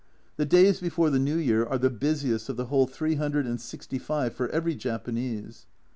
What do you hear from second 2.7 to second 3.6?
three hundred